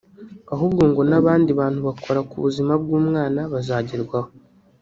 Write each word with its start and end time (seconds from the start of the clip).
ahubwo 0.53 0.81
ngo 0.89 1.01
n’abandi 1.09 1.49
bantu 1.59 1.79
bakora 1.87 2.19
ku 2.29 2.35
buzima 2.45 2.73
bw’umwana 2.83 3.41
bazagerwaho 3.53 4.29